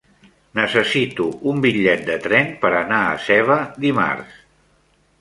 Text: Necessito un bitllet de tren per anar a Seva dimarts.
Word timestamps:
Necessito 0.59 1.27
un 1.51 1.61
bitllet 1.67 2.03
de 2.09 2.17
tren 2.25 2.51
per 2.65 2.75
anar 2.83 3.05
a 3.05 3.15
Seva 3.29 3.63
dimarts. 3.89 4.45